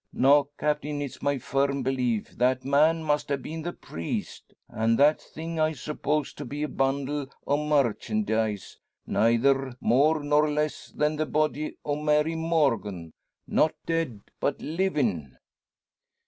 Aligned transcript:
Now, 0.13 0.47
Captain, 0.57 0.99
it's 0.99 1.21
my 1.21 1.37
firm 1.37 1.83
belief 1.83 2.29
that 2.39 2.65
man 2.65 3.03
must 3.03 3.29
ha' 3.29 3.39
been 3.39 3.61
the 3.61 3.71
priest, 3.71 4.51
and 4.67 4.97
that 4.97 5.21
thing, 5.21 5.59
I 5.59 5.73
supposed 5.73 6.39
to 6.39 6.45
be 6.45 6.63
a 6.63 6.67
bundle 6.67 7.27
o' 7.45 7.57
marchandise, 7.57 8.77
neyther 9.05 9.75
more 9.79 10.23
nor 10.23 10.49
less 10.49 10.87
than 10.89 11.17
the 11.17 11.27
body 11.27 11.77
o' 11.85 11.95
Mary 12.01 12.33
Morgan 12.33 13.13
not 13.45 13.75
dead, 13.85 14.21
but 14.39 14.59
livin'!" 14.59 15.37